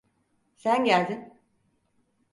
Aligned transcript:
Sen 0.55 0.83
geldin. 0.83 1.33